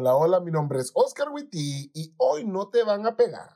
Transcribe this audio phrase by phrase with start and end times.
[0.00, 3.48] Hola, hola, mi nombre es Oscar Witty y hoy no te van a pegar.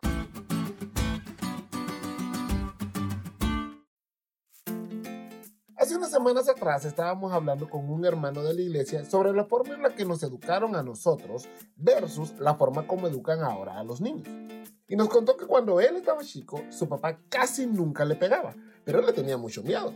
[5.76, 9.74] Hace unas semanas atrás estábamos hablando con un hermano de la iglesia sobre la forma
[9.74, 14.00] en la que nos educaron a nosotros versus la forma como educan ahora a los
[14.00, 14.26] niños.
[14.88, 18.52] Y nos contó que cuando él estaba chico, su papá casi nunca le pegaba,
[18.84, 19.94] pero él le tenía mucho miedo.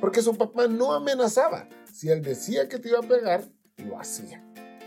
[0.00, 1.68] Porque su papá no amenazaba.
[1.92, 3.44] Si él decía que te iba a pegar,
[3.76, 4.44] lo hacía.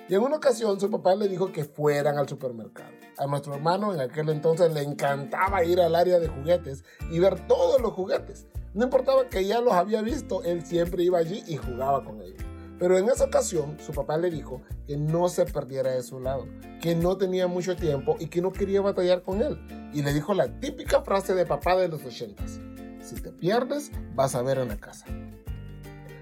[0.10, 2.92] Y en una ocasión su papá le dijo que fueran al supermercado.
[3.18, 7.46] A nuestro hermano en aquel entonces le encantaba ir al área de juguetes y ver
[7.48, 8.48] todos los juguetes.
[8.74, 12.42] No importaba que ya los había visto, él siempre iba allí y jugaba con ellos.
[12.80, 16.46] Pero en esa ocasión su papá le dijo que no se perdiera de su lado,
[16.82, 19.60] que no tenía mucho tiempo y que no quería batallar con él.
[19.94, 22.62] Y le dijo la típica frase de papá de los ochentas.
[23.02, 25.06] Si te pierdes, vas a ver en la casa.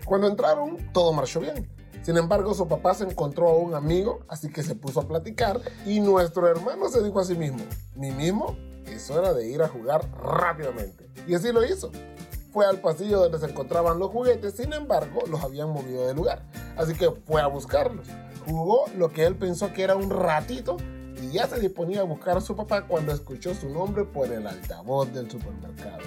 [0.05, 1.74] Cuando entraron, todo marchó bien.
[2.05, 5.59] Sin embargo, su papá se encontró a un amigo, así que se puso a platicar
[5.87, 7.63] y nuestro hermano se dijo a sí mismo,
[7.95, 8.55] mi mismo,
[8.85, 11.09] es hora de ir a jugar rápidamente.
[11.27, 11.91] Y así lo hizo.
[12.53, 16.45] Fue al pasillo donde se encontraban los juguetes, sin embargo, los habían movido de lugar.
[16.77, 18.05] Así que fue a buscarlos.
[18.45, 20.77] Jugó lo que él pensó que era un ratito
[21.19, 24.45] y ya se disponía a buscar a su papá cuando escuchó su nombre por el
[24.45, 26.03] altavoz del supermercado.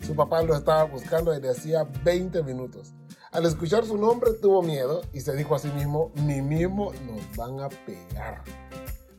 [0.00, 2.94] Su papá lo estaba buscando desde hacía 20 minutos.
[3.32, 7.34] Al escuchar su nombre tuvo miedo y se dijo a sí mismo, mi mismo nos
[7.34, 8.42] van a pegar.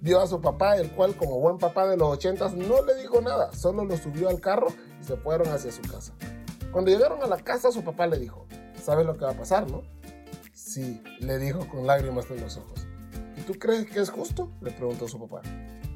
[0.01, 3.21] Vio a su papá, el cual como buen papá de los ochentas no le dijo
[3.21, 4.67] nada, solo lo subió al carro
[5.01, 6.13] y se fueron hacia su casa.
[6.71, 8.45] Cuando llegaron a la casa su papá le dijo,
[8.79, 9.81] ¿sabes lo que va a pasar, no?
[10.53, 12.85] Sí, le dijo con lágrimas en los ojos.
[13.35, 14.51] ¿Y tú crees que es justo?
[14.61, 15.41] le preguntó su papá.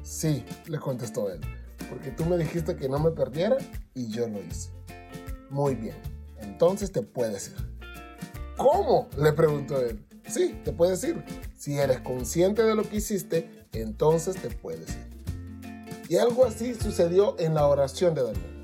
[0.02, 1.40] Sí, le contestó él,
[1.88, 3.58] porque tú me dijiste que no me perdiera
[3.94, 4.72] y yo lo hice.
[5.50, 5.94] Muy bien,
[6.40, 7.77] entonces te puedes ir.
[8.58, 9.08] ¿Cómo?
[9.16, 10.04] le preguntó él.
[10.28, 11.24] Sí, te puedes ir.
[11.56, 15.08] Si eres consciente de lo que hiciste, entonces te puedes ir.
[16.08, 18.58] Y algo así sucedió en la oración de Daniel.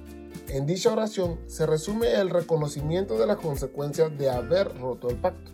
[0.48, 5.52] En dicha oración se resume el reconocimiento de las consecuencias de haber roto el pacto.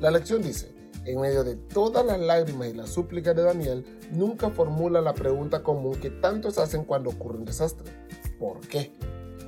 [0.00, 0.74] La lección dice,
[1.04, 5.62] en medio de todas las lágrimas y las súplicas de Daniel, nunca formula la pregunta
[5.62, 7.92] común que tantos hacen cuando ocurre un desastre.
[8.38, 8.92] ¿Por qué?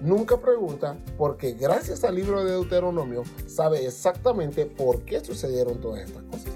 [0.01, 6.23] Nunca pregunta porque gracias al libro de Deuteronomio sabe exactamente por qué sucedieron todas estas
[6.25, 6.53] cosas.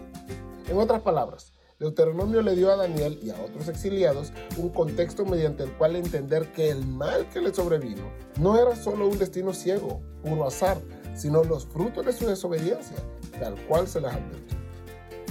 [0.69, 5.65] En otras palabras, Deuteronomio le dio a Daniel y a otros exiliados un contexto mediante
[5.65, 8.05] el cual entender que el mal que le sobrevino
[8.39, 10.81] no era solo un destino ciego, puro azar,
[11.17, 12.97] sino los frutos de su desobediencia,
[13.41, 14.59] tal cual se las advirtió.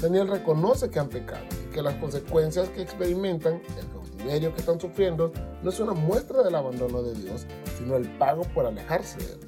[0.02, 3.88] Daniel reconoce que han pecado y que las consecuencias que experimentan, el
[4.24, 5.32] que están sufriendo
[5.64, 7.46] no es una muestra del abandono de Dios,
[7.78, 9.40] sino el pago por alejarse de Él.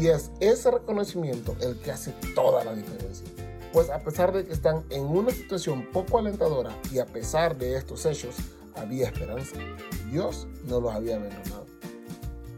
[0.00, 3.26] Y es ese reconocimiento el que hace toda la diferencia.
[3.72, 7.76] Pues a pesar de que están en una situación poco alentadora y a pesar de
[7.76, 8.36] estos hechos,
[8.74, 9.56] había esperanza.
[10.10, 11.66] Dios no los había abandonado.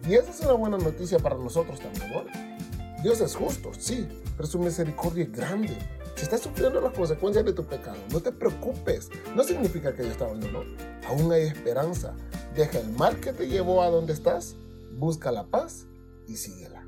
[0.08, 3.02] Y esa es una buena noticia para nosotros también, ¿no?
[3.02, 5.76] Dios es justo, sí, pero su misericordia es grande
[6.18, 9.08] si estás sufriendo las consecuencias de tu pecado, no te preocupes.
[9.36, 10.64] No significa que Dios te abandonó.
[11.06, 12.12] Aún hay esperanza.
[12.56, 14.56] Deja el mal que te llevó a donde estás,
[14.98, 15.86] busca la paz
[16.26, 16.84] y síguela.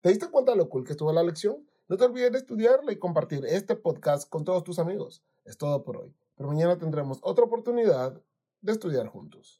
[0.00, 1.68] ¿Te diste cuenta de lo cool que estuvo la lección?
[1.88, 5.24] No te olvides de estudiarla y compartir este podcast con todos tus amigos.
[5.44, 6.14] Es todo por hoy.
[6.36, 8.22] Pero mañana tendremos otra oportunidad
[8.60, 9.58] de estudiar juntos.